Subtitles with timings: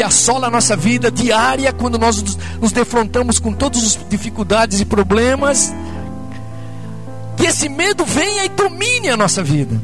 [0.00, 2.24] que assola a nossa vida diária quando nós
[2.58, 5.74] nos defrontamos com todas as dificuldades e problemas.
[7.36, 9.78] Que esse medo venha e domine a nossa vida.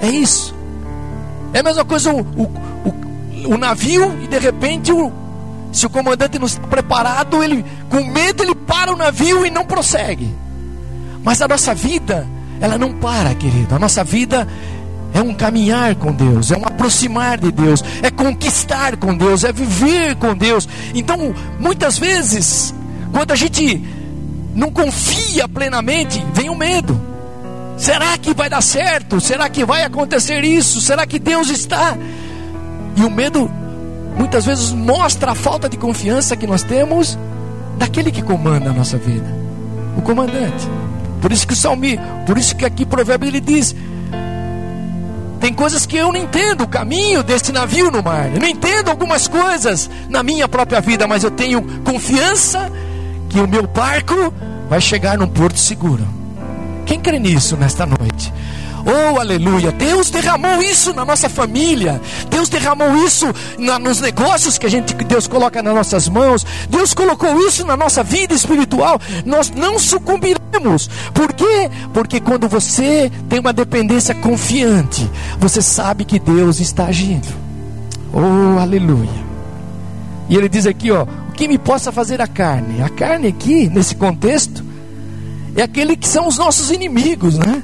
[0.00, 0.54] É isso.
[1.52, 2.44] É a mesma coisa o, o,
[3.44, 5.12] o, o navio e de repente o,
[5.70, 9.66] se o comandante não está preparado, ele com medo ele para o navio e não
[9.66, 10.34] prossegue.
[11.22, 12.26] Mas a nossa vida,
[12.62, 13.74] ela não para, querido.
[13.74, 14.48] A nossa vida
[15.14, 19.52] é um caminhar com Deus, é um aproximar de Deus, é conquistar com Deus, é
[19.52, 20.68] viver com Deus.
[20.92, 22.74] Então, muitas vezes,
[23.12, 23.80] quando a gente
[24.56, 27.00] não confia plenamente, vem o medo.
[27.76, 29.20] Será que vai dar certo?
[29.20, 30.80] Será que vai acontecer isso?
[30.80, 31.96] Será que Deus está?
[32.96, 33.48] E o medo
[34.16, 37.16] muitas vezes mostra a falta de confiança que nós temos
[37.78, 39.26] daquele que comanda a nossa vida,
[39.96, 40.68] o comandante.
[41.20, 43.74] Por isso que o salmi, por isso que aqui provérbio ele diz:
[45.44, 48.32] tem coisas que eu não entendo o caminho desse navio no mar.
[48.32, 52.72] Eu não entendo algumas coisas na minha própria vida, mas eu tenho confiança
[53.28, 54.32] que o meu barco
[54.70, 56.02] vai chegar num porto seguro.
[56.86, 58.32] Quem crê nisso nesta noite?
[58.86, 59.72] Oh, aleluia.
[59.72, 62.00] Deus derramou isso na nossa família.
[62.28, 63.26] Deus derramou isso
[63.58, 66.44] na, nos negócios que a gente que Deus coloca nas nossas mãos.
[66.68, 69.00] Deus colocou isso na nossa vida espiritual.
[69.24, 70.90] Nós não sucumbiremos.
[71.14, 71.70] Por quê?
[71.94, 77.28] Porque quando você tem uma dependência confiante, você sabe que Deus está agindo.
[78.12, 79.24] Oh, aleluia.
[80.28, 82.82] E ele diz aqui, ó, o que me possa fazer a carne?
[82.82, 84.62] A carne aqui, nesse contexto,
[85.56, 87.62] é aquele que são os nossos inimigos, né?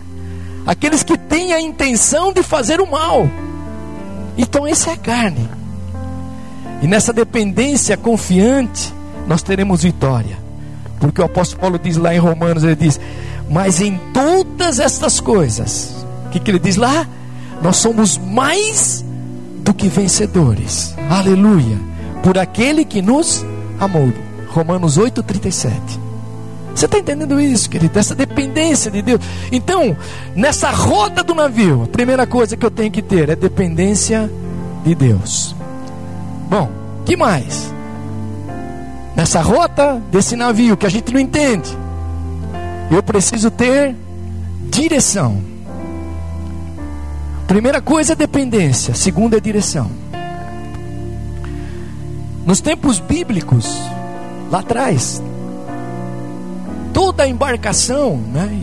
[0.66, 3.28] Aqueles que têm a intenção de fazer o mal.
[4.36, 5.48] Então, essa é a carne.
[6.82, 8.92] E nessa dependência confiante,
[9.26, 10.38] nós teremos vitória.
[10.98, 13.00] Porque o apóstolo Paulo diz lá em Romanos: ele diz,
[13.48, 17.06] mas em todas estas coisas, o que, que ele diz lá?
[17.62, 19.04] Nós somos mais
[19.62, 20.94] do que vencedores.
[21.10, 21.78] Aleluia.
[22.22, 23.44] Por aquele que nos
[23.78, 24.12] amou.
[24.48, 26.09] Romanos 8, 37.
[26.80, 27.98] Você está entendendo isso, querido?
[27.98, 29.20] Essa dependência de Deus.
[29.52, 29.94] Então,
[30.34, 34.30] nessa roda do navio, a primeira coisa que eu tenho que ter é dependência
[34.82, 35.54] de Deus.
[36.48, 36.70] Bom,
[37.04, 37.70] que mais?
[39.14, 41.68] Nessa rota desse navio que a gente não entende,
[42.90, 43.94] eu preciso ter
[44.70, 45.42] direção.
[47.46, 49.90] Primeira coisa é dependência, segunda é direção.
[52.46, 53.66] Nos tempos bíblicos,
[54.50, 55.22] lá atrás,
[57.00, 58.60] toda a embarcação, né?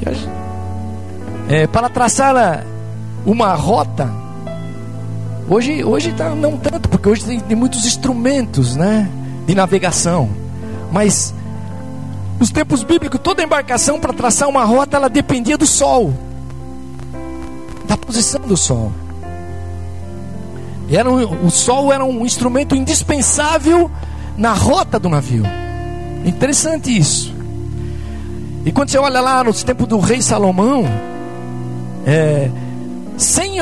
[1.50, 2.64] É, para traçar
[3.25, 4.14] uma rota.
[5.50, 9.09] Hoje, hoje tá, não tanto, porque hoje tem, tem muitos instrumentos, né,
[9.48, 10.30] de navegação.
[10.92, 11.34] Mas
[12.40, 16.14] nos tempos bíblicos, toda embarcação para traçar uma rota, ela dependia do sol,
[17.88, 18.92] da posição do sol.
[20.92, 23.90] Era um, o sol era um instrumento indispensável
[24.38, 25.44] na rota do navio.
[26.24, 27.37] Interessante isso.
[28.67, 30.83] E quando você olha lá nos tempos do rei Salomão,
[32.05, 32.51] é,
[33.17, 33.59] sem,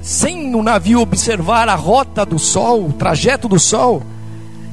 [0.00, 4.02] sem o navio observar a rota do sol, o trajeto do sol,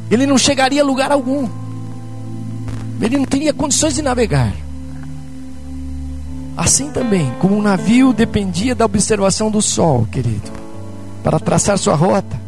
[0.09, 1.49] ele não chegaria a lugar algum.
[3.01, 4.53] Ele não teria condições de navegar.
[6.55, 10.49] Assim também, como um navio dependia da observação do sol, querido,
[11.21, 12.39] para traçar sua rota,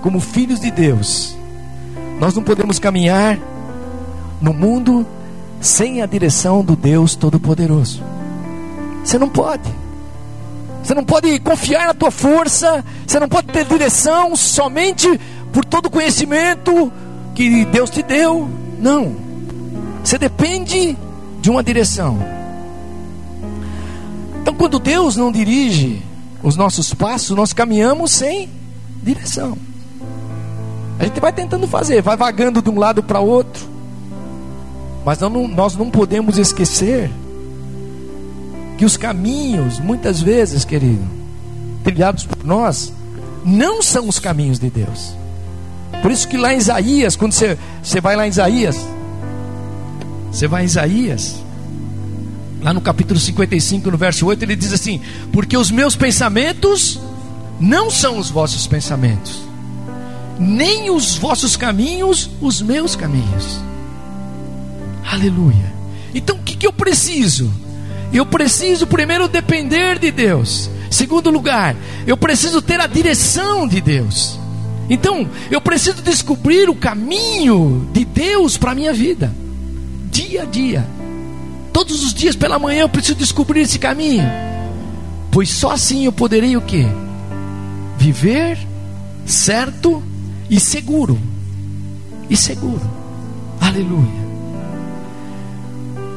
[0.00, 1.36] como filhos de Deus,
[2.18, 3.38] nós não podemos caminhar
[4.40, 5.06] no mundo
[5.60, 8.02] sem a direção do Deus Todo-Poderoso.
[9.04, 9.68] Você não pode.
[10.82, 15.08] Você não pode confiar na tua força, você não pode ter direção somente
[15.52, 16.92] por todo o conhecimento
[17.34, 18.48] que Deus te deu.
[18.78, 19.14] Não.
[20.02, 20.96] Você depende
[21.40, 22.18] de uma direção.
[24.40, 26.02] Então, quando Deus não dirige
[26.42, 28.48] os nossos passos, nós caminhamos sem
[29.02, 29.58] direção.
[30.98, 33.77] A gente vai tentando fazer, vai vagando de um lado para outro.
[35.04, 37.10] Mas não, nós não podemos esquecer
[38.76, 41.04] que os caminhos, muitas vezes, querido,
[41.82, 42.92] trilhados por nós,
[43.44, 45.14] não são os caminhos de Deus.
[46.02, 48.76] Por isso que lá em Isaías, quando você, você vai lá em Isaías,
[50.30, 51.42] você vai em Isaías,
[52.62, 55.00] lá no capítulo 55, no verso 8, ele diz assim:
[55.32, 57.00] Porque os meus pensamentos
[57.58, 59.42] não são os vossos pensamentos,
[60.38, 63.67] nem os vossos caminhos os meus caminhos.
[65.10, 65.74] Aleluia.
[66.14, 67.50] Então o que, que eu preciso?
[68.12, 70.70] Eu preciso primeiro depender de Deus.
[70.90, 71.76] Segundo lugar,
[72.06, 74.38] eu preciso ter a direção de Deus.
[74.90, 79.30] Então, eu preciso descobrir o caminho de Deus para a minha vida,
[80.10, 80.86] dia a dia.
[81.72, 84.24] Todos os dias pela manhã eu preciso descobrir esse caminho.
[85.30, 86.86] Pois só assim eu poderei o quê?
[87.98, 88.58] Viver
[89.26, 90.02] certo
[90.48, 91.18] e seguro.
[92.30, 92.80] E seguro.
[93.60, 94.17] Aleluia.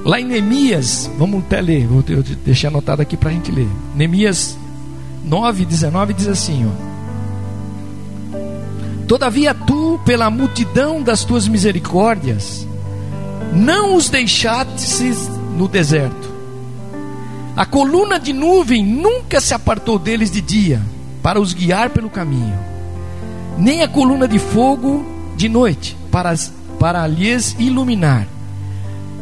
[0.03, 2.01] Lá em Neemias, vamos até ler, vou
[2.44, 3.68] deixar anotado aqui para a gente ler.
[3.95, 4.57] Neemias
[5.24, 6.71] 9, 19 diz assim: ó,
[9.07, 12.68] Todavia tu, pela multidão das tuas misericórdias,
[13.53, 16.31] não os deixastes no deserto.
[17.56, 20.81] A coluna de nuvem nunca se apartou deles de dia,
[21.21, 22.57] para os guiar pelo caminho,
[23.56, 25.06] nem a coluna de fogo
[25.38, 26.33] de noite, para,
[26.80, 28.31] para lhes iluminar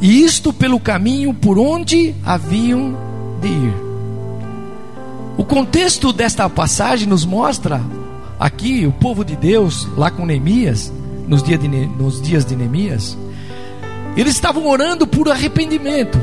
[0.02, 2.98] e isto pelo caminho por onde haviam
[3.42, 3.74] de ir.
[5.38, 7.82] O contexto desta passagem nos mostra
[8.40, 10.92] aqui o povo de Deus, lá com Neemias,
[11.28, 13.18] nos dias de, nos dias de Neemias,
[14.16, 16.18] eles estavam orando por arrependimento.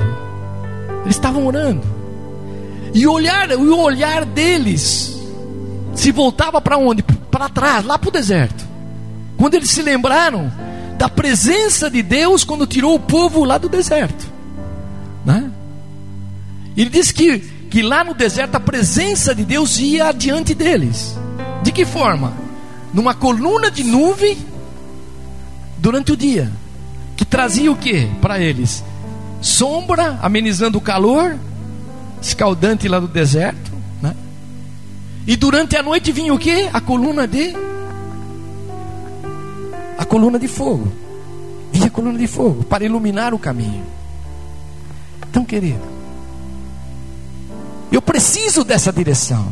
[1.05, 1.83] Eles estavam orando.
[2.93, 5.19] E olhar, o olhar deles
[5.95, 7.03] se voltava para onde?
[7.03, 8.67] Para trás, lá para o deserto.
[9.37, 10.51] Quando eles se lembraram
[10.97, 14.27] da presença de Deus quando tirou o povo lá do deserto.
[15.25, 15.51] Né?
[16.77, 21.17] Ele diz que, que lá no deserto a presença de Deus ia adiante deles.
[21.63, 22.33] De que forma?
[22.93, 24.39] Numa coluna de nuvem
[25.79, 26.51] durante o dia,
[27.17, 28.83] que trazia o que para eles?
[29.43, 31.37] Sombra, amenizando o calor,
[32.23, 33.73] escaldante lá do deserto.
[34.01, 34.15] Né?
[35.27, 36.69] E durante a noite vinha o que?
[36.73, 37.55] A coluna de
[39.97, 40.91] a coluna de fogo.
[41.73, 43.85] Vinha a coluna de fogo para iluminar o caminho.
[45.29, 45.81] Então, querido,
[47.91, 49.47] eu preciso dessa direção.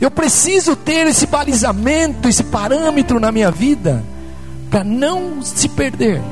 [0.00, 4.02] Eu preciso ter esse balizamento, esse parâmetro na minha vida,
[4.70, 6.22] para não se perder,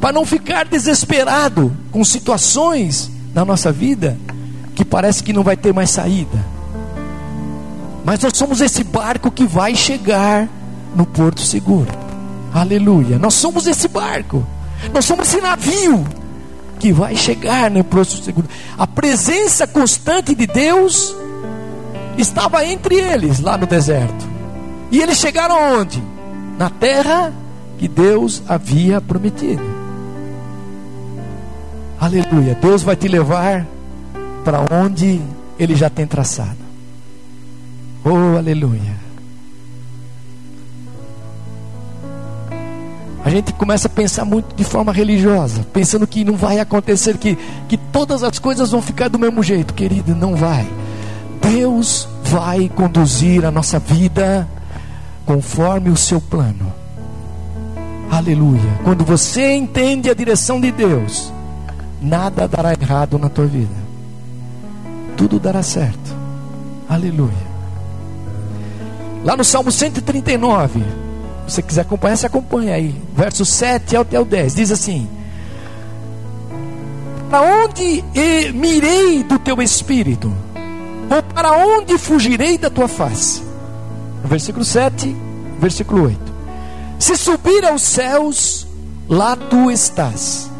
[0.00, 4.16] para não ficar desesperado com situações na nossa vida
[4.74, 6.38] que parece que não vai ter mais saída.
[8.04, 10.48] Mas nós somos esse barco que vai chegar
[10.94, 12.05] no porto seguro.
[12.56, 13.18] Aleluia.
[13.18, 14.42] Nós somos esse barco.
[14.90, 16.06] Nós somos esse navio
[16.78, 18.48] que vai chegar no próximo segundo.
[18.78, 21.14] A presença constante de Deus
[22.16, 24.26] estava entre eles lá no deserto.
[24.90, 26.02] E eles chegaram onde?
[26.58, 27.30] Na terra
[27.76, 29.62] que Deus havia prometido.
[32.00, 32.54] Aleluia.
[32.54, 33.66] Deus vai te levar
[34.46, 35.20] para onde
[35.58, 36.56] ele já tem traçado.
[38.02, 39.05] Oh, aleluia.
[43.26, 47.36] A gente começa a pensar muito de forma religiosa, pensando que não vai acontecer, que,
[47.68, 50.64] que todas as coisas vão ficar do mesmo jeito, querido, não vai.
[51.42, 54.46] Deus vai conduzir a nossa vida
[55.24, 56.72] conforme o seu plano.
[58.12, 58.78] Aleluia.
[58.84, 61.32] Quando você entende a direção de Deus,
[62.00, 63.74] nada dará errado na tua vida.
[65.16, 66.14] Tudo dará certo.
[66.88, 67.56] Aleluia.
[69.24, 71.05] Lá no Salmo 139, se
[71.46, 72.94] você quiser acompanhar, você acompanha aí.
[73.14, 74.54] Verso 7 até o 10.
[74.54, 75.08] Diz assim:
[77.30, 78.04] Para onde
[78.54, 80.32] mirei do teu espírito?
[81.08, 83.42] Ou para onde fugirei da tua face?
[84.24, 85.14] Versículo 7,
[85.60, 86.18] versículo 8.
[86.98, 88.66] Se subir aos céus,
[89.08, 90.50] lá tu estás.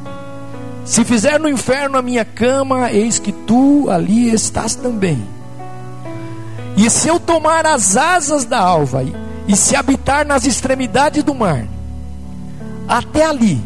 [0.85, 5.21] Se fizer no inferno a minha cama, eis que tu ali estás também.
[6.77, 9.03] E se eu tomar as asas da alva
[9.49, 11.67] e se habitar nas extremidades do mar,
[12.89, 13.63] até ali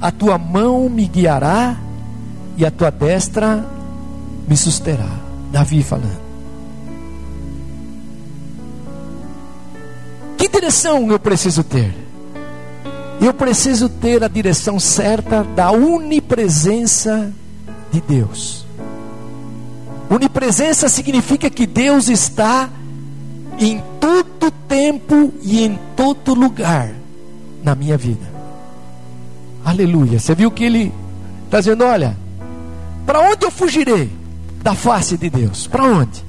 [0.00, 1.76] a tua mão me guiará
[2.56, 3.64] e a tua destra
[4.46, 5.08] me susterá.
[5.50, 6.24] Davi falando.
[10.36, 11.94] Que direção eu preciso ter?
[13.20, 17.32] Eu preciso ter a direção certa da onipresença
[17.90, 18.66] de Deus.
[20.10, 22.68] Onipresença significa que Deus está
[23.66, 26.90] em todo tempo e em todo lugar
[27.62, 28.26] na minha vida.
[29.64, 30.18] Aleluia.
[30.18, 30.92] Você viu que ele
[31.46, 32.16] está dizendo: olha,
[33.06, 34.10] para onde eu fugirei
[34.62, 35.66] da face de Deus?
[35.66, 36.24] Para onde?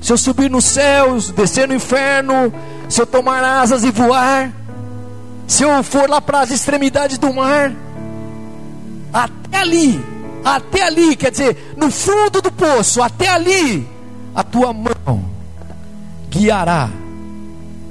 [0.00, 2.52] Se eu subir nos céus, descer no inferno,
[2.88, 4.52] se eu tomar asas e voar,
[5.46, 7.72] se eu for lá para as extremidades do mar,
[9.12, 10.00] até ali,
[10.44, 13.88] até ali, quer dizer, no fundo do poço, até ali,
[14.34, 15.27] a tua mão
[16.30, 16.90] guiará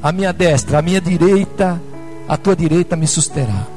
[0.02, 1.82] a minha destra, a minha direita,
[2.28, 3.68] a tua direita me susterá.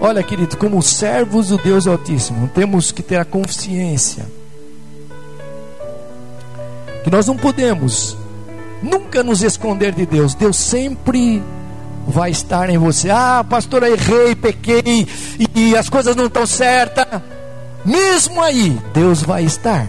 [0.00, 4.26] Olha, querido, como servos do Deus Altíssimo, temos que ter a consciência
[7.04, 8.16] que nós não podemos
[8.82, 10.34] nunca nos esconder de Deus.
[10.34, 11.42] Deus sempre
[12.06, 13.10] vai estar em você.
[13.10, 15.06] Ah, pastor, errei, pequei
[15.54, 17.06] e as coisas não estão certas.
[17.84, 19.86] Mesmo aí, Deus vai estar.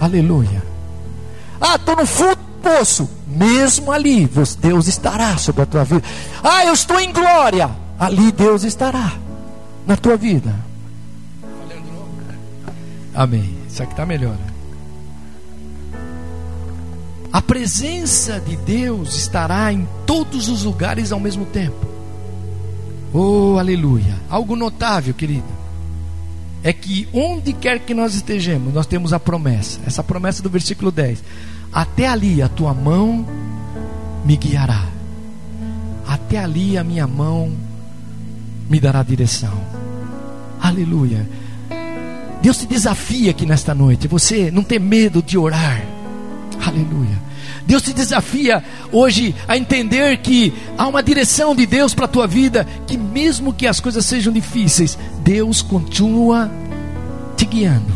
[0.00, 0.73] Aleluia.
[1.60, 4.28] Ah, estou no fundo poço, mesmo ali,
[4.60, 6.02] Deus estará sobre a tua vida.
[6.42, 9.12] Ah, eu estou em glória, ali Deus estará
[9.86, 10.54] na tua vida.
[13.14, 13.56] Amém.
[13.68, 14.36] Isso aqui está melhor.
[17.32, 21.86] A presença de Deus estará em todos os lugares ao mesmo tempo.
[23.12, 24.16] Oh, aleluia.
[24.28, 25.63] Algo notável, querido.
[26.64, 29.78] É que onde quer que nós estejamos, nós temos a promessa.
[29.86, 31.22] Essa promessa do versículo 10.
[31.70, 33.26] Até ali a tua mão
[34.24, 34.82] me guiará.
[36.08, 37.52] Até ali a minha mão
[38.68, 39.52] me dará direção.
[40.58, 41.28] Aleluia.
[42.40, 44.08] Deus te desafia aqui nesta noite.
[44.08, 45.84] Você não tem medo de orar.
[46.66, 47.22] Aleluia.
[47.66, 52.26] Deus te desafia hoje a entender que há uma direção de Deus para a tua
[52.26, 56.50] vida, que mesmo que as coisas sejam difíceis, Deus continua
[57.36, 57.92] te guiando.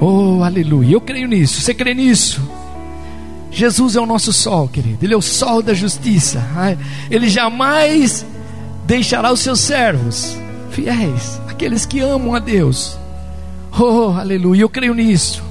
[0.00, 0.94] Oh, aleluia.
[0.94, 1.60] Eu creio nisso.
[1.60, 2.40] Você crê nisso?
[3.50, 5.04] Jesus é o nosso sol, querido.
[5.04, 6.42] Ele é o sol da justiça.
[7.10, 8.24] Ele jamais
[8.86, 10.36] deixará os seus servos
[10.70, 12.96] fiéis, aqueles que amam a Deus.
[13.78, 14.62] Oh, aleluia.
[14.62, 15.42] Eu creio nisso.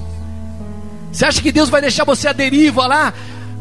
[1.12, 3.12] Você acha que Deus vai deixar você à deriva lá?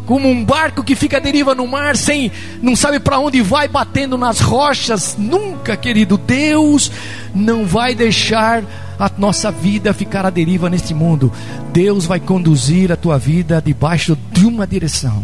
[0.05, 3.67] Como um barco que fica à deriva no mar, sem não sabe para onde vai,
[3.67, 5.15] batendo nas rochas.
[5.17, 6.17] Nunca, querido.
[6.17, 6.91] Deus
[7.35, 8.63] não vai deixar
[8.99, 11.31] a nossa vida ficar à deriva neste mundo.
[11.73, 15.23] Deus vai conduzir a tua vida debaixo de uma direção.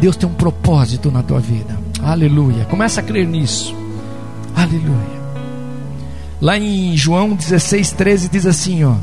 [0.00, 1.78] Deus tem um propósito na tua vida.
[2.02, 2.64] Aleluia.
[2.66, 3.74] Começa a crer nisso.
[4.54, 5.18] Aleluia.
[6.40, 8.94] Lá em João 16, 13 diz assim: ó.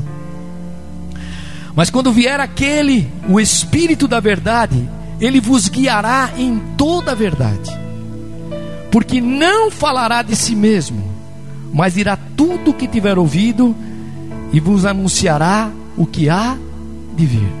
[1.76, 4.88] Mas quando vier aquele, o Espírito da verdade,
[5.20, 7.70] ele vos guiará em toda a verdade,
[8.90, 11.04] porque não falará de si mesmo,
[11.74, 13.76] mas dirá tudo o que tiver ouvido
[14.54, 16.56] e vos anunciará o que há
[17.14, 17.52] de vir.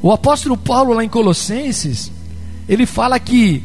[0.00, 2.10] O apóstolo Paulo, lá em Colossenses,
[2.66, 3.62] ele fala que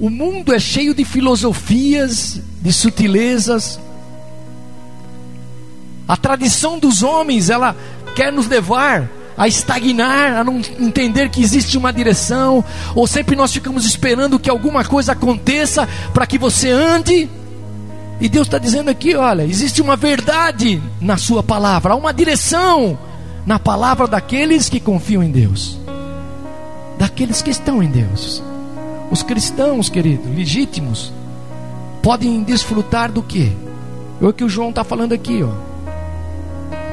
[0.00, 3.78] o mundo é cheio de filosofias, de sutilezas,
[6.08, 7.76] a tradição dos homens, ela
[8.16, 13.52] quer nos levar a estagnar, a não entender que existe uma direção, ou sempre nós
[13.52, 17.28] ficamos esperando que alguma coisa aconteça para que você ande.
[18.20, 22.98] E Deus está dizendo aqui: olha, existe uma verdade na Sua palavra, há uma direção
[23.46, 25.78] na palavra daqueles que confiam em Deus,
[26.98, 28.42] daqueles que estão em Deus.
[29.10, 31.12] Os cristãos, querido, legítimos,
[32.02, 33.52] podem desfrutar do que?
[34.20, 35.67] É o que o João está falando aqui, ó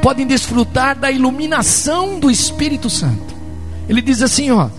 [0.06, 3.34] podem desfrutar da iluminação do Espírito Santo.
[3.90, 4.70] Ele diz assim, ó: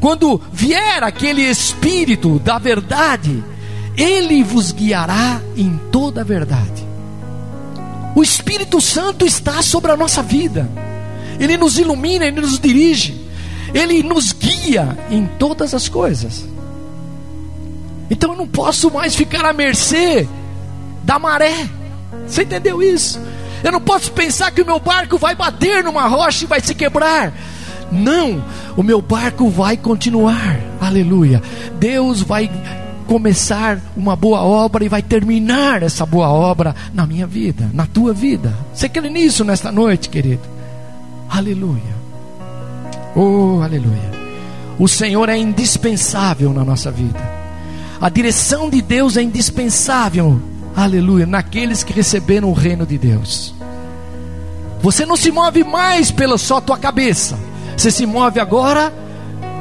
[0.00, 3.44] quando vier aquele Espírito da verdade,
[3.94, 6.82] ele vos guiará em toda a verdade.
[8.16, 10.66] O Espírito Santo está sobre a nossa vida.
[11.38, 13.20] Ele nos ilumina, ele nos dirige,
[13.74, 16.42] ele nos guia em todas as coisas.
[18.10, 20.26] Então eu não posso mais ficar à mercê
[21.04, 21.68] da maré.
[22.26, 23.20] Você entendeu isso?
[23.62, 26.74] Eu não posso pensar que o meu barco vai bater numa rocha e vai se
[26.74, 27.32] quebrar.
[27.92, 28.42] Não,
[28.76, 30.60] o meu barco vai continuar.
[30.80, 31.42] Aleluia.
[31.78, 32.50] Deus vai
[33.06, 38.12] começar uma boa obra e vai terminar essa boa obra na minha vida, na tua
[38.12, 38.54] vida.
[38.72, 40.42] Você crê nisso nesta noite, querido?
[41.28, 42.00] Aleluia.
[43.16, 44.10] Oh, aleluia.
[44.78, 47.18] O Senhor é indispensável na nossa vida.
[48.00, 50.40] A direção de Deus é indispensável
[50.74, 53.54] aleluia, naqueles que receberam o reino de Deus.
[54.82, 57.38] Você não se move mais pela só tua cabeça,
[57.76, 58.92] você se move agora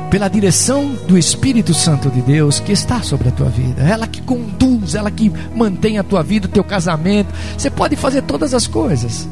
[0.10, 3.84] pela direção do Espírito Santo de Deus que está sobre a tua vida.
[3.84, 7.34] Ela que conduz, ela que mantém a tua vida, o teu casamento.
[7.58, 9.28] Você pode fazer todas as coisas,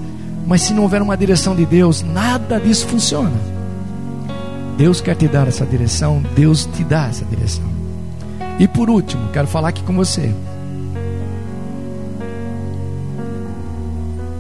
[0.45, 3.33] mas se não houver uma direção de Deus, nada disso funciona.
[4.77, 7.65] Deus quer te dar essa direção, Deus te dá essa direção.
[8.59, 10.31] E por último, quero falar aqui com você.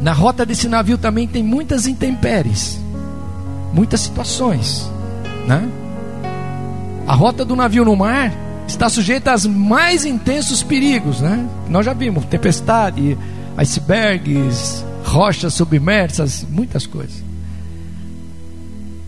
[0.01, 2.79] Na rota desse navio também tem muitas intempéries,
[3.73, 4.89] muitas situações,
[5.47, 5.67] né?
[7.07, 8.31] A rota do navio no mar
[8.67, 11.47] está sujeita aos mais intensos perigos, né?
[11.69, 13.17] Nós já vimos tempestade,
[13.55, 17.23] icebergs, rochas submersas, muitas coisas.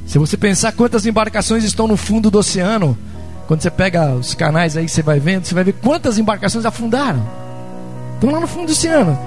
[0.08, 2.98] Se você pensar quantas embarcações estão no fundo do oceano,
[3.48, 7.24] quando você pega os canais aí, você vai vendo, você vai ver quantas embarcações afundaram.
[8.16, 9.18] Estão lá no fundo do oceano.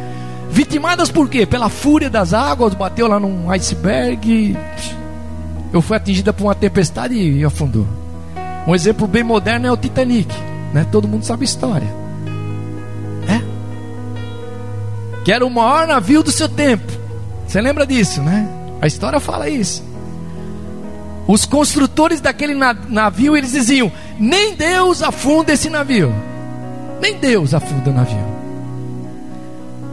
[0.52, 1.46] Vitimadas por quê?
[1.46, 4.54] Pela fúria das águas, bateu lá num iceberg.
[5.72, 7.86] Eu fui atingida por uma tempestade e afundou.
[8.66, 10.30] Um exemplo bem moderno é o Titanic,
[10.74, 10.86] né?
[10.92, 11.88] Todo mundo sabe a história.
[13.26, 13.40] É?
[15.24, 16.92] Que era o maior navio do seu tempo.
[17.48, 18.46] Você lembra disso, né?
[18.82, 19.82] A história fala isso.
[21.26, 26.14] Os construtores daquele navio, eles diziam: nem Deus afunda esse navio.
[27.00, 28.41] Nem Deus afunda o navio.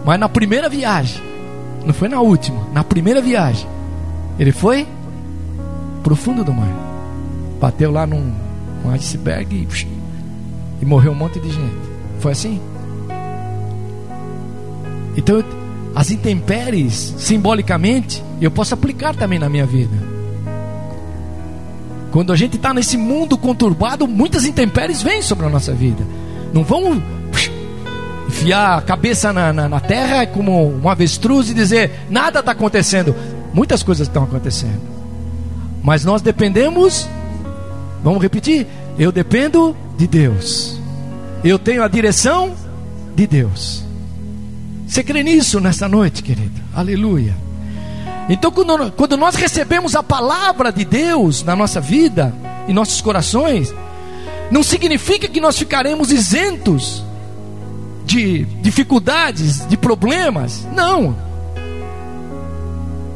[0.06, 1.22] Mas na primeira viagem,
[1.86, 3.68] não foi na última, na primeira viagem,
[4.38, 4.88] ele foi
[6.04, 6.74] pro fundo do mar.
[7.60, 8.32] Bateu lá num
[8.86, 9.68] um iceberg e,
[10.82, 11.90] e morreu um monte de gente.
[12.20, 12.60] Foi assim?
[15.18, 15.44] Então,
[15.94, 19.96] as intempéries, simbolicamente, eu posso aplicar também na minha vida.
[22.12, 26.04] Quando a gente está nesse mundo conturbado, muitas intempéries vêm sobre a nossa vida.
[26.54, 27.02] Não vamos
[28.40, 33.14] enfiar a cabeça na, na, na terra como um avestruz e dizer nada está acontecendo.
[33.54, 34.80] Muitas coisas estão acontecendo.
[35.84, 37.10] Mas nós dependemos,
[38.02, 38.66] vamos repetir,
[38.98, 40.80] eu dependo de Deus.
[41.44, 42.54] Eu tenho a direção
[43.14, 43.84] de Deus.
[44.88, 46.62] Você crê nisso nessa noite, querido?
[46.74, 47.36] Aleluia.
[48.30, 52.34] Então, quando, quando nós recebemos a palavra de Deus na nossa vida,
[52.68, 53.74] em nossos corações,
[54.50, 57.04] não significa que nós ficaremos isentos
[58.10, 60.68] de dificuldades, de problemas.
[60.74, 61.16] Não.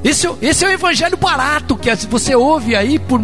[0.03, 3.19] Esse, esse é o evangelho barato que você ouve aí por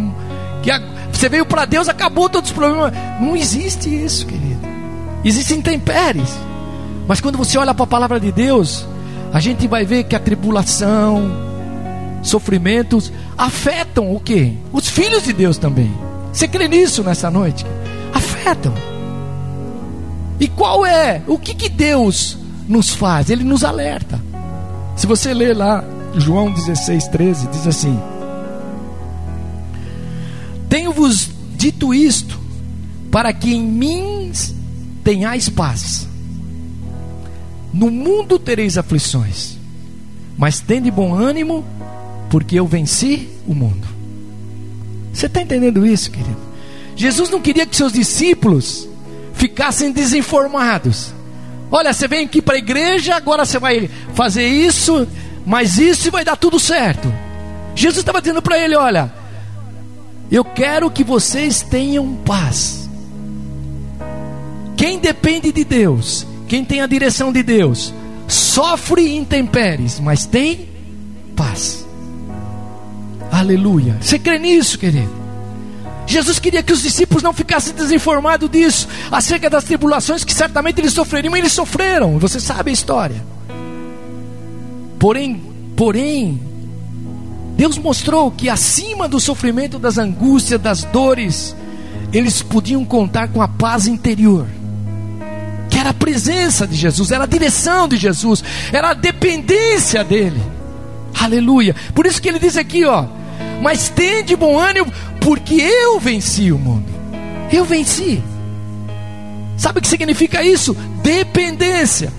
[0.63, 2.91] que a, você veio para Deus, acabou todos os problemas.
[3.21, 4.59] Não existe isso, querido.
[5.23, 6.35] Existem intempéries.
[7.07, 8.87] Mas quando você olha para a palavra de Deus,
[9.31, 11.31] a gente vai ver que a tribulação,
[12.23, 14.57] sofrimentos afetam o que?
[14.73, 15.93] Os filhos de Deus também.
[16.33, 17.63] Você crê nisso nessa noite?
[18.13, 18.88] Afetam.
[20.39, 21.21] E qual é?
[21.27, 23.29] O que, que Deus nos faz?
[23.29, 24.21] Ele nos alerta.
[24.95, 25.83] Se você ler lá
[26.15, 27.99] João 16, 13, diz assim:
[30.69, 32.39] Tenho-vos dito isto,
[33.11, 34.19] para que em mim
[35.03, 36.07] tenhais paz.
[37.73, 39.57] No mundo tereis aflições,
[40.37, 41.63] mas tende bom ânimo,
[42.29, 43.87] porque eu venci o mundo.
[45.13, 46.37] Você está entendendo isso, querido?
[46.95, 48.88] Jesus não queria que seus discípulos
[49.39, 51.13] ficassem desinformados.
[51.71, 55.07] Olha, você vem aqui para a igreja, agora você vai fazer isso,
[55.45, 57.11] mas isso vai dar tudo certo.
[57.73, 59.13] Jesus estava dizendo para ele: Olha,
[60.29, 62.89] eu quero que vocês tenham paz.
[64.75, 67.93] Quem depende de Deus, quem tem a direção de Deus,
[68.27, 70.67] sofre intempéries, mas tem
[71.35, 71.87] paz.
[73.31, 73.97] Aleluia.
[74.01, 75.18] Você crê nisso, querido?
[76.09, 80.91] Jesus queria que os discípulos não ficassem desinformados disso, acerca das tribulações que certamente eles
[80.91, 82.17] sofreriam, e eles sofreram.
[82.17, 83.23] Você sabe a história.
[84.97, 85.41] Porém,
[85.77, 86.41] porém,
[87.55, 91.55] Deus mostrou que acima do sofrimento, das angústias, das dores,
[92.11, 94.47] eles podiam contar com a paz interior
[95.69, 98.43] que era a presença de Jesus, era a direção de Jesus,
[98.73, 100.41] era a dependência dele.
[101.17, 101.75] Aleluia.
[101.93, 103.05] Por isso que ele diz aqui, ó:
[103.61, 106.91] "Mas tende bom ânimo, porque eu venci o mundo".
[107.51, 108.21] Eu venci.
[109.57, 110.73] Sabe o que significa isso?
[111.01, 112.13] Dependência.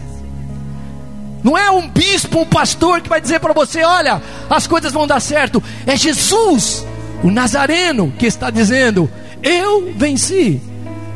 [1.43, 5.07] Não é um bispo, um pastor que vai dizer para você: olha, as coisas vão
[5.07, 5.63] dar certo.
[5.87, 6.85] É Jesus,
[7.23, 9.11] o Nazareno, que está dizendo:
[9.43, 10.61] eu venci.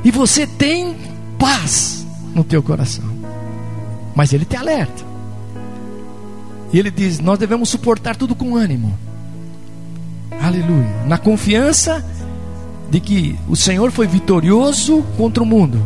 [0.02, 0.96] E você tem
[1.38, 3.04] paz no teu coração.
[4.14, 5.04] Mas ele te alerta.
[6.72, 8.98] E ele diz: Nós devemos suportar tudo com ânimo.
[10.42, 11.04] Aleluia.
[11.06, 12.04] Na confiança
[12.90, 15.80] de que o Senhor foi vitorioso contra o mundo,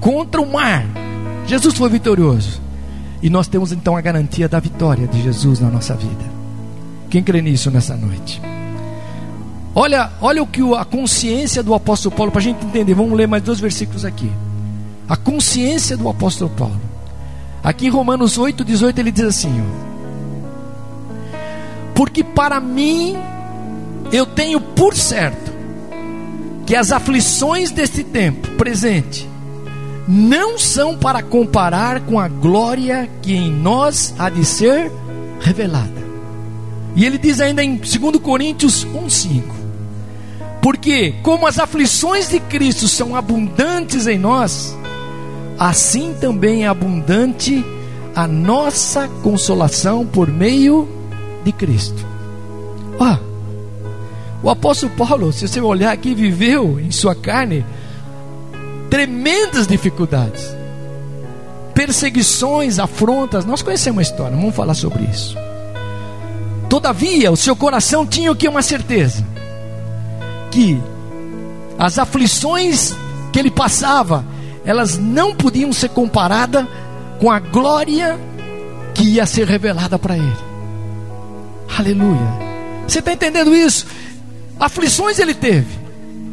[0.00, 0.86] contra o mar.
[1.46, 2.60] Jesus foi vitorioso.
[3.22, 6.24] E nós temos então a garantia da vitória de Jesus na nossa vida.
[7.10, 8.40] Quem crê nisso nessa noite?
[9.74, 12.94] Olha, olha o que a consciência do apóstolo Paulo, para a gente entender.
[12.94, 14.30] Vamos ler mais dois versículos aqui
[15.10, 16.80] a consciência do apóstolo Paulo.
[17.64, 19.64] Aqui em Romanos 8, 18, ele diz assim: ó,
[21.96, 23.16] Porque para mim
[24.12, 25.50] eu tenho por certo
[26.66, 29.28] que as aflições deste tempo presente
[30.06, 34.90] não são para comparar com a glória que em nós há de ser
[35.40, 36.00] revelada.
[36.96, 39.42] E ele diz ainda em 2 Coríntios 1,5:
[40.60, 44.76] Porque, como as aflições de Cristo são abundantes em nós,
[45.58, 47.64] assim também é abundante
[48.14, 50.88] a nossa consolação por meio
[51.44, 52.04] de Cristo.
[52.98, 53.29] Ó,
[54.42, 57.64] o apóstolo Paulo, se você olhar aqui, viveu em sua carne
[58.88, 60.44] tremendas dificuldades,
[61.74, 63.44] perseguições, afrontas.
[63.44, 65.36] Nós conhecemos a história, vamos falar sobre isso.
[66.68, 68.48] Todavia, o seu coração tinha o que?
[68.48, 69.24] Uma certeza:
[70.50, 70.80] que
[71.78, 72.94] as aflições
[73.32, 74.24] que ele passava
[74.64, 76.66] elas não podiam ser comparadas
[77.18, 78.18] com a glória
[78.94, 80.36] que ia ser revelada para ele.
[81.78, 82.50] Aleluia.
[82.86, 83.86] Você está entendendo isso?
[84.60, 85.78] Aflições ele teve,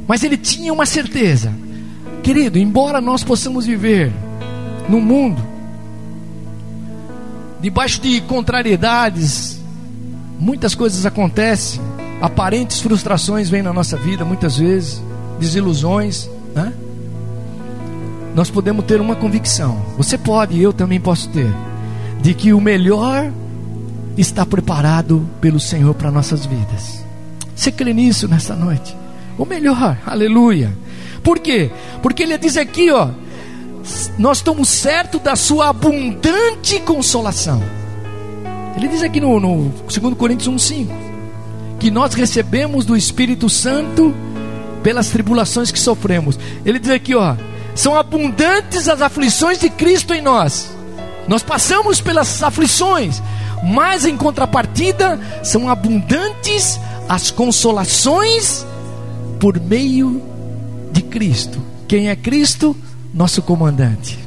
[0.06, 1.54] mas ele tinha uma certeza.
[2.22, 4.12] Querido, embora nós possamos viver
[4.90, 5.42] no mundo
[7.62, 9.60] debaixo de contrariedades,
[10.38, 11.82] muitas coisas acontecem,
[12.22, 15.02] aparentes frustrações vêm na nossa vida muitas vezes,
[15.40, 16.74] desilusões, né?
[18.36, 21.52] Nós podemos ter uma convicção, você pode, eu também posso ter,
[22.22, 23.32] de que o melhor
[24.18, 27.07] está preparado pelo Senhor para nossas vidas.
[27.58, 28.96] Você crê nisso nessa noite?
[29.36, 30.72] O melhor, aleluia.
[31.24, 31.72] Por quê?
[32.04, 33.10] Porque ele diz aqui, ó,
[34.20, 37.62] nós estamos certos da sua abundante consolação.
[38.78, 40.88] Ele diz aqui no, no 2 Coríntios 1,5
[41.80, 44.13] que nós recebemos do Espírito Santo
[44.84, 46.39] pelas tribulações que sofremos.
[46.63, 47.36] Ele diz aqui, ó,
[47.74, 50.70] são abundantes as aflições de Cristo em nós.
[51.28, 53.22] Nós passamos pelas aflições,
[53.63, 58.65] mas em contrapartida são abundantes as consolações
[59.39, 60.22] por meio
[60.91, 61.60] de Cristo.
[61.88, 62.76] Quem é Cristo?
[63.13, 64.20] Nosso comandante,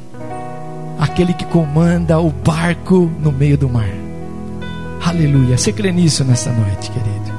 [0.99, 3.89] aquele que comanda o barco no meio do mar.
[5.03, 5.57] Aleluia.
[5.57, 7.31] Você crê nisso nessa noite, querido?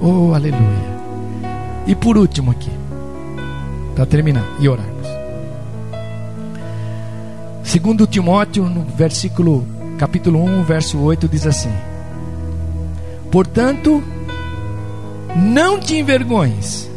[0.00, 1.00] Oh, aleluia.
[1.86, 2.70] E por último aqui,
[3.94, 5.06] para terminar e orarmos.
[7.62, 9.64] Segundo Timóteo, no versículo
[9.98, 11.72] capítulo 1, verso 8 diz assim:
[13.30, 14.02] Portanto,
[15.36, 16.90] não te envergonhes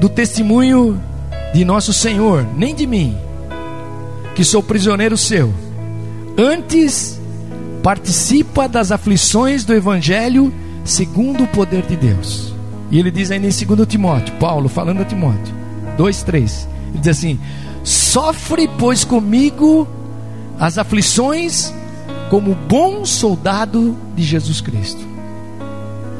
[0.00, 1.00] do testemunho
[1.54, 3.16] de nosso Senhor, nem de mim,
[4.34, 5.52] que sou prisioneiro seu.
[6.36, 7.20] Antes,
[7.82, 10.52] participa das aflições do Evangelho
[10.84, 12.54] segundo o poder de Deus.
[12.90, 15.54] E ele diz aí em 2 Timóteo, Paulo falando a Timóteo,
[15.96, 17.38] 2, 3, ele diz assim:
[17.84, 19.86] Sofre, pois, comigo
[20.58, 21.72] as aflições,
[22.30, 25.00] como bom soldado de Jesus Cristo.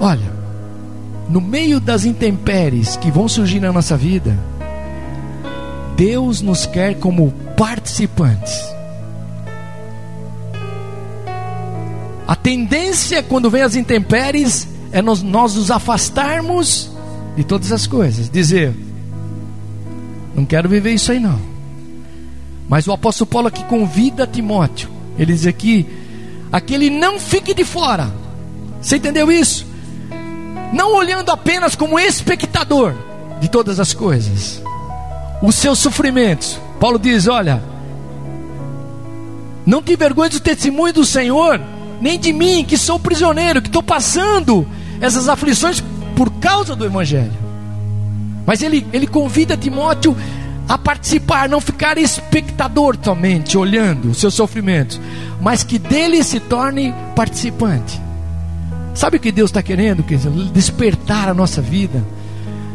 [0.01, 0.42] Olha,
[1.33, 4.39] no meio das intempéries que vão surgir na nossa vida,
[5.97, 8.53] Deus nos quer como participantes.
[12.29, 16.91] A tendência quando vem as intempéries é nós, nós nos afastarmos
[17.35, 18.75] de todas as coisas, dizer:
[20.35, 21.41] não quero viver isso aí não.
[22.69, 24.91] Mas o apóstolo Paulo aqui convida Timóteo.
[25.19, 25.89] Ele diz aqui:
[26.53, 28.13] aquele não fique de fora.
[28.83, 29.72] Você entendeu isso?
[30.83, 32.93] Não olhando apenas como espectador
[33.41, 34.61] de todas as coisas,
[35.41, 36.59] os seus sofrimentos.
[36.81, 37.63] Paulo diz: Olha,
[39.65, 41.61] não te envergonhes do testemunho do Senhor,
[42.01, 44.67] nem de mim, que sou prisioneiro, que estou passando
[45.01, 45.81] essas aflições
[46.17, 47.39] por causa do Evangelho.
[48.45, 50.17] Mas ele, ele convida Timóteo
[50.69, 55.01] a participar, não ficar espectador somente, olhando os seus sofrimentos,
[55.41, 58.02] mas que dele se torne participante.
[58.95, 60.05] Sabe o que Deus está querendo?
[60.53, 62.03] Despertar a nossa vida,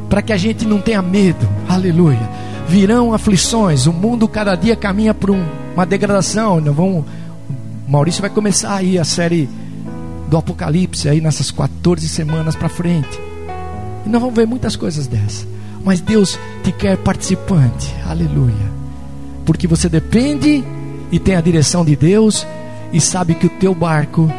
[0.10, 2.30] para que a gente não tenha medo, aleluia.
[2.68, 6.60] Virão aflições, o mundo cada dia caminha por um, uma degradação.
[6.60, 7.06] Não vamos,
[7.88, 9.48] Maurício vai começar aí a série
[10.28, 13.20] do Apocalipse, aí nessas 14 semanas para frente.
[14.06, 15.48] E nós vamos ver muitas coisas dessas.
[15.84, 17.96] Mas Deus te quer participante.
[18.06, 18.78] Aleluia.
[19.46, 20.64] Porque você depende
[21.12, 22.46] e tem a direção de Deus
[22.92, 24.30] e sabe que o teu barco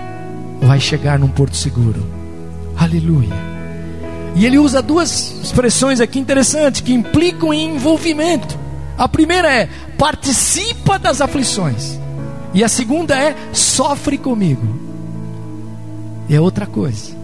[0.60, 2.04] vai chegar num porto seguro.
[2.76, 3.34] Aleluia.
[4.36, 8.58] E ele usa duas expressões aqui interessantes que implicam em envolvimento.
[8.96, 11.98] A primeira é participa das aflições.
[12.54, 14.66] E a segunda é sofre comigo.
[16.28, 17.16] E é outra coisa.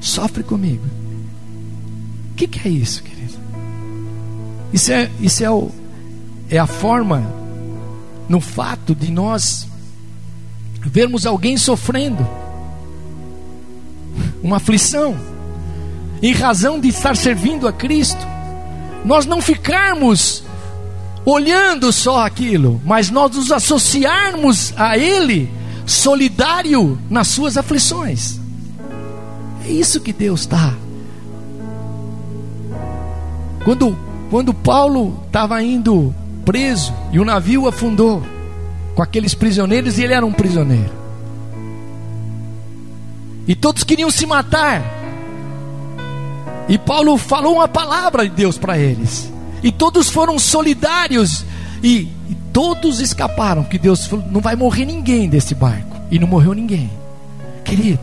[0.00, 0.84] Sofre comigo.
[2.32, 3.22] O que, que é isso, querido?
[4.72, 5.70] Isso é, isso é, o,
[6.48, 7.22] é a forma,
[8.28, 9.68] no fato de nós
[10.80, 12.26] vermos alguém sofrendo,
[14.42, 15.16] uma aflição,
[16.22, 18.26] em razão de estar servindo a Cristo,
[19.04, 20.44] nós não ficarmos
[21.24, 25.50] olhando só aquilo, mas nós nos associarmos a Ele,
[25.86, 28.40] solidário nas suas aflições.
[29.66, 30.74] É isso que Deus está.
[33.64, 33.96] Quando
[34.32, 38.22] quando Paulo estava indo preso e o navio afundou
[38.94, 41.01] com aqueles prisioneiros e ele era um prisioneiro.
[43.46, 44.82] E todos queriam se matar.
[46.68, 49.30] E Paulo falou uma palavra de Deus para eles.
[49.62, 51.44] E todos foram solidários.
[51.82, 53.64] E, e, todos escaparam.
[53.64, 55.96] Que Deus falou: não vai morrer ninguém desse barco.
[56.10, 56.90] E não morreu ninguém.
[57.64, 58.00] Querido,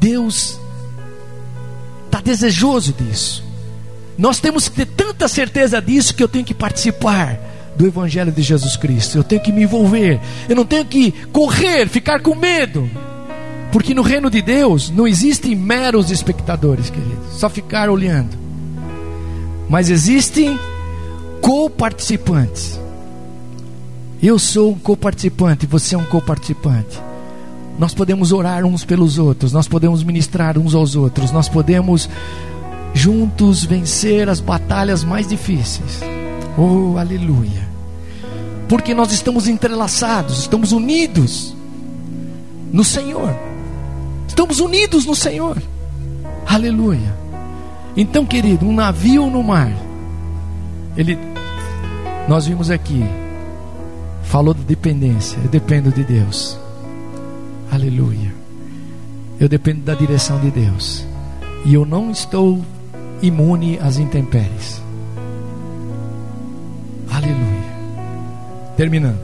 [0.00, 0.58] Deus
[2.06, 3.44] está desejoso disso.
[4.16, 7.38] Nós temos que ter tanta certeza disso que eu tenho que participar
[7.76, 9.16] do Evangelho de Jesus Cristo.
[9.16, 10.20] Eu tenho que me envolver.
[10.48, 12.90] Eu não tenho que correr, ficar com medo.
[13.70, 18.36] Porque no reino de Deus não existem meros espectadores, queridos, só ficar olhando.
[19.68, 20.58] Mas existem
[21.42, 22.80] co-participantes.
[24.22, 26.98] Eu sou um co-participante, você é um co-participante.
[27.78, 32.08] Nós podemos orar uns pelos outros, nós podemos ministrar uns aos outros, nós podemos
[32.92, 36.00] juntos vencer as batalhas mais difíceis.
[36.56, 37.68] Oh, aleluia.
[38.68, 41.54] Porque nós estamos entrelaçados, estamos unidos
[42.72, 43.34] no Senhor.
[44.38, 45.60] Estamos unidos no Senhor.
[46.46, 47.12] Aleluia.
[47.96, 49.72] Então, querido, um navio no mar.
[50.96, 51.18] Ele
[52.28, 53.04] nós vimos aqui
[54.22, 55.36] falou da dependência.
[55.42, 56.56] Eu dependo de Deus.
[57.68, 58.32] Aleluia.
[59.40, 61.04] Eu dependo da direção de Deus.
[61.64, 62.64] E eu não estou
[63.20, 64.80] imune às intempéries.
[67.10, 67.72] Aleluia.
[68.76, 69.18] Terminando.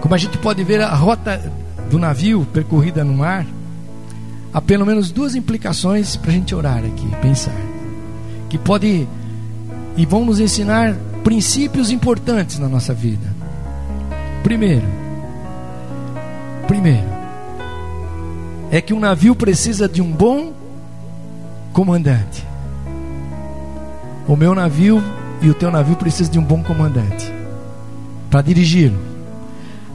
[0.00, 1.52] Como a gente pode ver a rota
[1.90, 3.46] do navio percorrida no mar,
[4.52, 7.54] há pelo menos duas implicações para a gente orar aqui, pensar.
[8.48, 9.06] Que pode
[9.96, 13.26] e vão nos ensinar princípios importantes na nossa vida.
[14.42, 14.86] Primeiro,
[16.66, 17.08] primeiro,
[18.70, 20.52] é que um navio precisa de um bom
[21.72, 22.46] comandante.
[24.26, 25.02] O meu navio
[25.40, 27.32] e o teu navio precisam de um bom comandante
[28.30, 29.07] para dirigi-lo.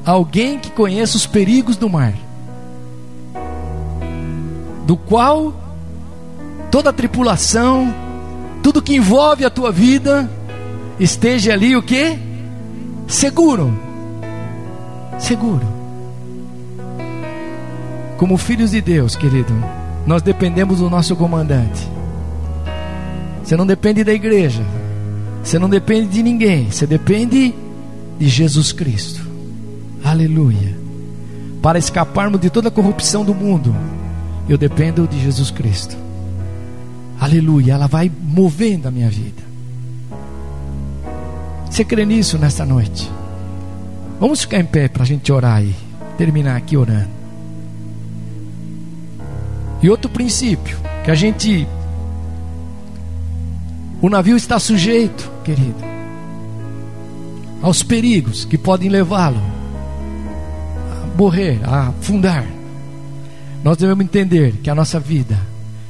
[0.06, 2.14] Alguém que conheça os perigos do mar,
[4.86, 5.54] do qual
[6.70, 7.94] toda a tripulação,
[8.62, 10.30] tudo que envolve a tua vida,
[11.00, 12.18] esteja ali o que?
[13.08, 13.74] Seguro.
[15.20, 15.66] Seguro.
[18.18, 19.54] Como filhos de Deus, querido,
[20.06, 21.88] nós dependemos do nosso comandante.
[23.44, 24.64] Você não depende da igreja.
[25.44, 26.72] Você não depende de ninguém.
[26.72, 27.54] Você depende
[28.18, 29.33] de Jesus Cristo.
[30.04, 30.78] Aleluia.
[31.62, 33.74] Para escaparmos de toda a corrupção do mundo,
[34.50, 35.96] eu dependo de Jesus Cristo.
[37.20, 37.74] Aleluia.
[37.74, 39.42] Ela vai movendo a minha vida.
[41.70, 43.10] Você crê nisso nesta noite?
[44.20, 45.74] Vamos ficar em pé para a gente orar aí.
[46.18, 47.10] Terminar aqui orando.
[49.82, 51.68] E outro princípio, que a gente.
[54.02, 55.78] O navio está sujeito, querido,
[57.62, 59.42] aos perigos que podem levá-lo
[61.16, 62.46] morrer, a afundar.
[63.64, 65.38] Nós devemos entender que a nossa vida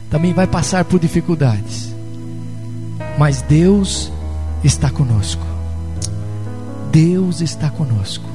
[0.10, 1.94] também vai passar por dificuldades,
[3.18, 4.12] mas Deus
[4.64, 5.46] está conosco.
[6.92, 8.26] Deus está conosco.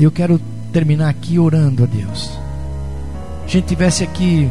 [0.00, 0.40] Eu quero
[0.72, 2.44] terminar aqui orando a Deus
[3.44, 4.50] a gente tivesse aqui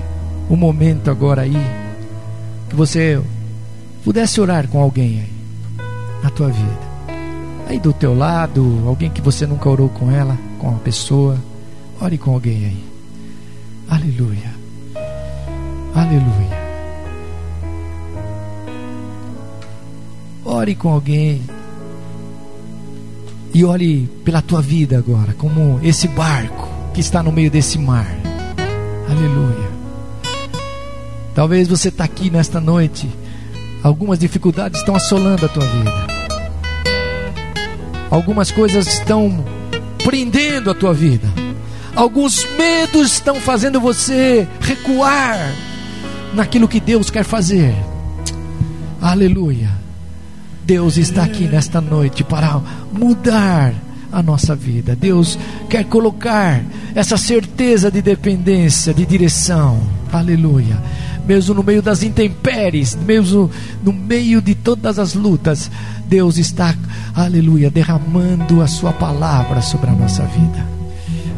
[0.49, 1.57] um momento agora aí,
[2.69, 3.19] que você
[4.03, 5.86] pudesse orar com alguém aí,
[6.21, 6.93] na tua vida.
[7.67, 11.38] Aí do teu lado, alguém que você nunca orou com ela, com uma pessoa,
[11.99, 12.84] ore com alguém aí.
[13.89, 14.56] Aleluia.
[15.93, 16.63] Aleluia.
[20.45, 21.41] Ore com alguém.
[23.54, 28.08] E ore pela tua vida agora, como esse barco que está no meio desse mar.
[29.10, 29.69] Aleluia.
[31.36, 33.10] Talvez você está aqui nesta noite,
[33.84, 36.08] algumas dificuldades estão assolando a tua vida,
[38.10, 39.43] algumas coisas estão
[40.03, 41.27] prendendo a tua vida,
[41.95, 45.37] alguns medos estão fazendo você recuar
[46.33, 47.75] naquilo que Deus quer fazer.
[49.01, 49.69] Aleluia.
[50.65, 52.61] Deus está aqui nesta noite para
[52.91, 53.73] mudar
[54.11, 54.95] a nossa vida.
[54.95, 55.37] Deus
[55.69, 56.63] quer colocar
[56.95, 59.81] essa certeza de dependência, de direção.
[60.11, 60.77] Aleluia.
[61.25, 63.49] Mesmo no meio das intempéries, mesmo
[63.83, 65.71] no meio de todas as lutas,
[66.05, 66.75] Deus está,
[67.15, 70.73] aleluia, derramando a sua palavra sobre a nossa vida.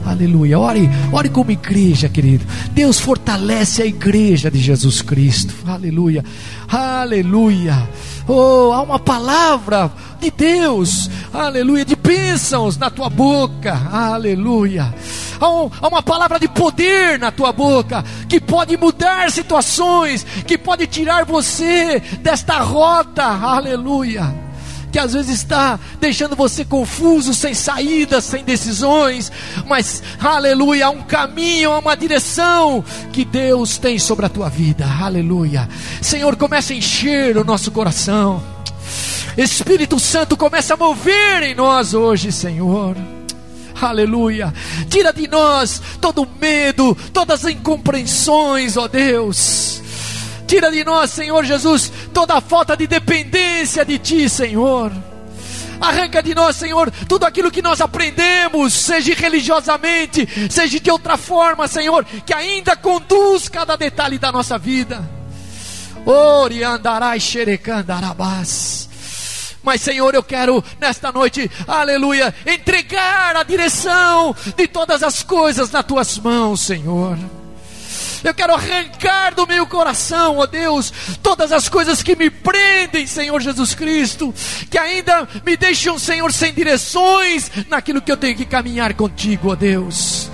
[0.05, 0.59] Aleluia.
[0.59, 2.45] Ore, ore como igreja, querido.
[2.71, 5.53] Deus fortalece a igreja de Jesus Cristo.
[5.65, 6.23] Aleluia.
[6.67, 7.89] Aleluia.
[8.27, 11.09] Oh, há uma palavra de Deus.
[11.33, 11.83] Aleluia.
[11.83, 13.73] De bênçãos na tua boca.
[13.91, 14.93] Aleluia.
[15.39, 20.57] Há, um, há uma palavra de poder na tua boca que pode mudar situações, que
[20.57, 23.23] pode tirar você desta rota.
[23.23, 24.45] Aleluia
[24.91, 29.29] que às vezes está deixando você confuso, sem saídas, sem decisões,
[29.67, 34.85] mas aleluia, há um caminho, há uma direção que Deus tem sobre a tua vida,
[34.85, 35.67] aleluia.
[36.01, 38.41] Senhor, começa a encher o nosso coração,
[39.37, 42.95] Espírito Santo começa a mover em nós hoje, Senhor.
[43.81, 44.53] Aleluia.
[44.89, 49.81] Tira de nós todo medo, todas as incompreensões, ó Deus.
[50.47, 54.91] Tira de nós, Senhor Jesus, toda a falta de dependência de Ti, Senhor.
[55.81, 61.67] Arranca de nós, Senhor, tudo aquilo que nós aprendemos, seja religiosamente, seja de outra forma,
[61.67, 65.03] Senhor, que ainda conduz cada detalhe da nossa vida.
[66.05, 68.87] Ori andarai xerecandarabás.
[69.65, 75.85] Mas, Senhor, eu quero nesta noite, aleluia, entregar a direção de todas as coisas nas
[75.85, 77.17] tuas mãos, Senhor.
[78.23, 83.39] Eu quero arrancar do meu coração, ó Deus, todas as coisas que me prendem, Senhor
[83.41, 84.33] Jesus Cristo,
[84.69, 89.55] que ainda me deixam, Senhor, sem direções naquilo que eu tenho que caminhar contigo, ó
[89.55, 90.24] Deus.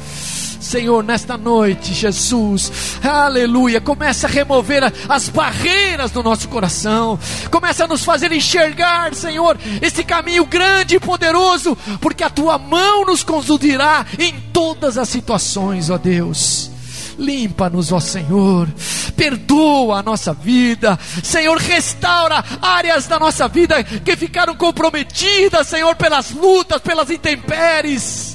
[0.72, 2.72] Senhor, nesta noite, Jesus,
[3.04, 7.20] aleluia, começa a remover as barreiras do nosso coração,
[7.52, 13.04] começa a nos fazer enxergar, Senhor, esse caminho grande e poderoso, porque a tua mão
[13.04, 16.72] nos conduzirá em todas as situações, ó Deus.
[17.20, 18.70] Limpa-nos, ó Senhor.
[19.18, 20.98] Perdoa a nossa vida.
[21.22, 28.31] Senhor, restaura áreas da nossa vida que ficaram comprometidas, Senhor, pelas lutas, pelas intempéries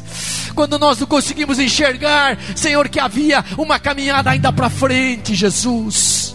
[0.57, 6.35] quando nós não conseguimos enxergar, Senhor, que havia uma caminhada ainda para frente, Jesus.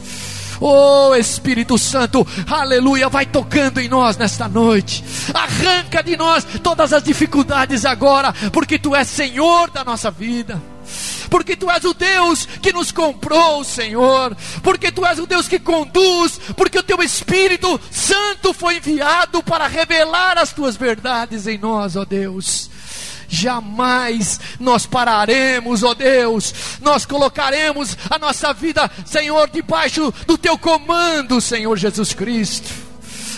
[0.61, 5.03] Oh Espírito Santo, aleluia, vai tocando em nós nesta noite.
[5.33, 10.61] Arranca de nós todas as dificuldades agora, porque Tu és Senhor da nossa vida
[11.29, 15.57] porque tu és o Deus que nos comprou, Senhor, porque tu és o Deus que
[15.57, 21.95] conduz, porque o teu Espírito Santo foi enviado para revelar as tuas verdades em nós,
[21.95, 22.69] ó Deus
[23.31, 31.39] jamais nós pararemos, ó Deus, nós colocaremos a nossa vida, Senhor, debaixo do teu comando,
[31.39, 32.90] Senhor Jesus Cristo.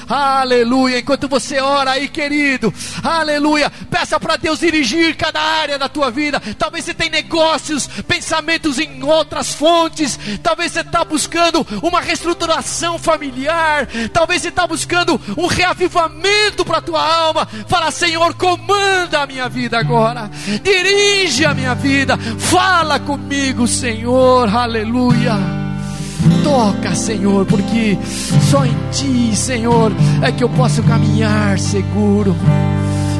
[0.08, 1.00] Aleluia.
[1.00, 3.72] Enquanto você ora aí, querido, aleluia.
[3.90, 6.42] Peça para Deus dirigir cada área da tua vida.
[6.58, 10.20] Talvez você tenha negócios, pensamentos em outras fontes.
[10.42, 13.88] Talvez você está buscando uma reestruturação familiar.
[14.12, 17.48] Talvez você está buscando um reavivamento para a tua alma.
[17.68, 20.30] Fala, Senhor, comanda a minha vida agora.
[20.62, 22.18] Dirige a minha vida.
[22.18, 24.54] Fala comigo, Senhor.
[24.54, 25.63] Aleluia.
[26.44, 27.98] Toca, Senhor, porque
[28.50, 32.36] só em Ti, Senhor, é que eu posso caminhar seguro.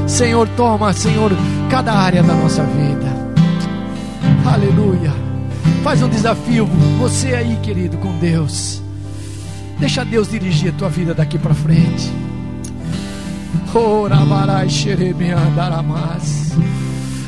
[0.08, 1.32] Senhor, toma, Senhor,
[1.70, 3.14] cada área da nossa vida.
[4.46, 5.12] Aleluia.
[5.84, 6.66] Faz um desafio,
[7.00, 8.82] você aí, querido, com Deus.
[9.80, 12.12] Deixa Deus dirigir a tua vida daqui para frente.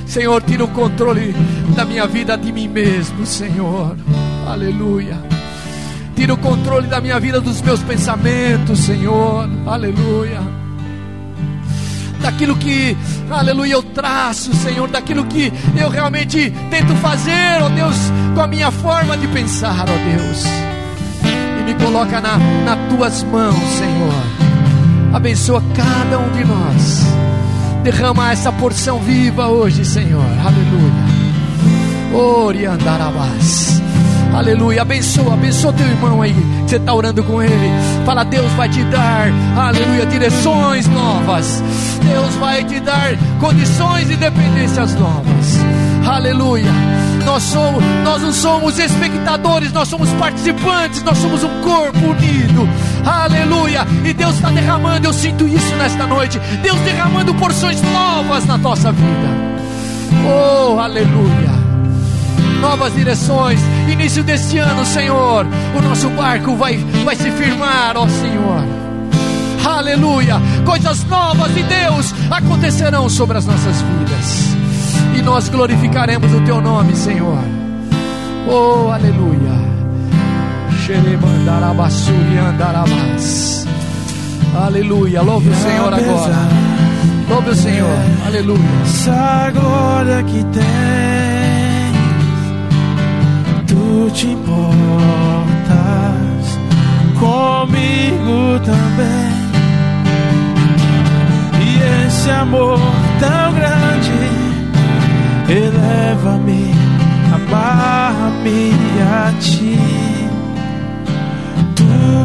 [0.06, 1.36] Senhor, tira o controle
[1.76, 3.98] da minha vida de mim mesmo, Senhor.
[4.48, 5.18] Aleluia.
[6.16, 9.50] Tira o controle da minha vida, dos meus pensamentos, Senhor.
[9.66, 10.40] Aleluia.
[12.22, 12.98] Daquilo que,
[13.30, 14.88] aleluia, eu traço, Senhor.
[14.90, 17.96] Daquilo que eu realmente tento fazer, ó Deus,
[18.34, 20.44] com a minha forma de pensar, ó Deus.
[21.60, 24.46] E me coloca na, nas tuas mãos, Senhor.
[25.14, 27.06] Abençoa cada um de nós.
[27.84, 30.26] Derrama essa porção viva hoje, Senhor.
[30.44, 31.06] Aleluia.
[32.14, 33.85] Oriandarabás.
[34.36, 34.82] Aleluia.
[34.82, 36.36] Abençoa, abençoa teu irmão aí.
[36.68, 37.72] Você está orando com ele.
[38.06, 41.64] Fala, Deus vai te dar, aleluia, direções novas.
[42.04, 45.58] Deus vai te dar condições e dependências novas.
[46.06, 46.70] Aleluia.
[47.24, 52.68] Nós, somos, nós não somos espectadores, nós somos participantes, nós somos um corpo unido.
[53.06, 53.88] Aleluia.
[54.04, 56.40] E Deus está derramando, eu sinto isso nesta noite.
[56.62, 59.46] Deus derramando porções novas na nossa vida.
[60.28, 61.45] Oh, aleluia
[62.66, 63.60] novas direções.
[63.88, 65.46] Início deste ano, Senhor,
[65.78, 68.64] o nosso barco vai, vai se firmar, ó Senhor.
[69.64, 70.36] Aleluia!
[70.66, 74.56] Coisas novas de Deus acontecerão sobre as nossas vidas.
[75.16, 77.38] E nós glorificaremos o teu nome, Senhor.
[78.48, 79.56] Oh, aleluia.
[84.56, 85.22] Aleluia.
[85.22, 86.36] Louve o Senhor agora.
[87.30, 87.98] Louve o Senhor.
[88.26, 88.60] Aleluia.
[88.84, 91.45] Essa glória que tem
[93.76, 94.60] tu te importas
[97.20, 99.36] comigo também.
[101.62, 102.80] E esse amor
[103.20, 104.12] tão grande
[105.50, 106.74] eleva-me,
[107.34, 108.72] amarra-me
[109.02, 109.78] a ti.
[111.76, 111.84] Tu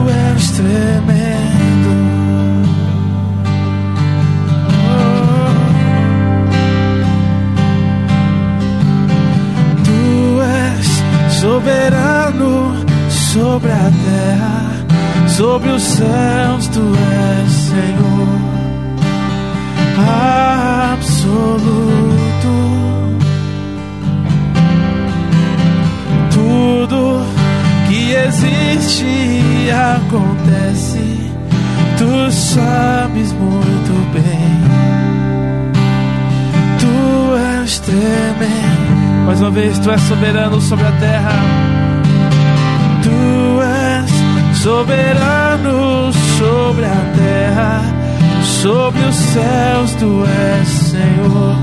[0.09, 1.40] és tremendo.
[11.41, 12.75] soberano
[13.09, 18.51] sobre a terra, sobre os céus, tu és Senhor
[20.93, 21.61] absoluto.
[26.31, 27.25] Tudo
[27.89, 31.33] que existe acontece,
[31.97, 34.61] tu sabes muito bem.
[36.79, 38.80] Tu és tremendo
[39.41, 41.33] mais uma vez, tu és soberano sobre a terra.
[43.03, 44.11] Tu és
[44.59, 47.83] soberano sobre a terra,
[48.43, 51.57] sobre os céus, tu és Senhor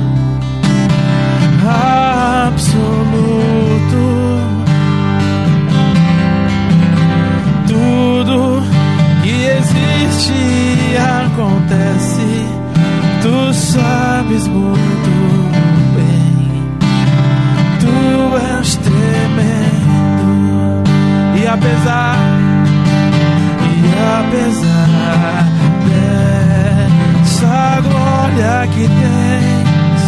[2.48, 2.78] absoluto.
[7.68, 8.64] Tudo
[9.22, 12.48] que existe acontece,
[13.22, 15.47] tu sabes muito
[18.36, 20.18] és tremendo
[21.36, 22.18] e apesar
[23.62, 25.46] e apesar
[27.22, 30.04] dessa glória que tens,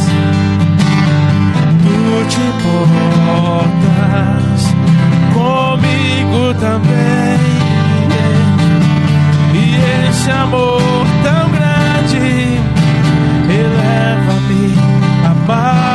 [1.83, 1.97] tu
[2.29, 3.79] te importas
[5.33, 7.39] comigo também.
[9.53, 9.57] E
[10.09, 12.59] esse amor tão grande
[13.49, 14.63] eleva-me,
[15.25, 15.88] amar-me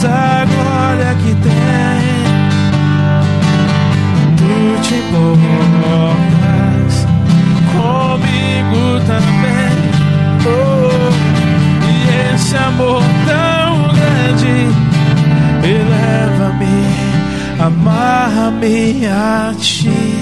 [0.00, 2.00] dessa glória que tem,
[4.36, 6.30] tu te importas
[7.72, 9.74] comigo também.
[10.46, 11.10] Oh,
[11.86, 11.90] e
[12.34, 14.56] esse amor tão grande
[15.64, 16.80] eleva-me,
[17.58, 20.14] amarra-me a ti.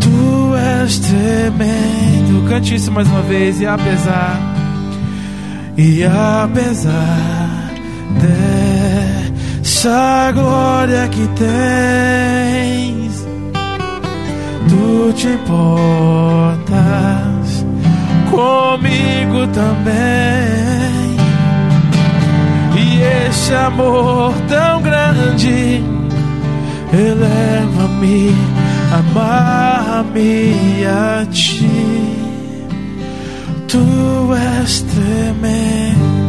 [0.00, 2.48] Tu és tremendo.
[2.48, 3.60] Cante isso mais uma vez.
[3.60, 4.51] E apesar,
[5.76, 7.72] e apesar
[9.62, 13.26] dessa glória que tens,
[14.68, 16.62] tu te importas
[18.30, 19.92] comigo também.
[22.76, 25.82] E esse amor tão grande
[26.92, 28.34] eleva-me,
[28.92, 32.01] amarra-me a ti.
[33.72, 36.21] tú estremeces.